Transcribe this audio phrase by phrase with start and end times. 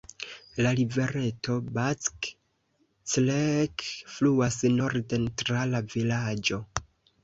[0.65, 2.31] La rivereto Back
[3.13, 6.65] Creek fluas norden tra la vilaĝo.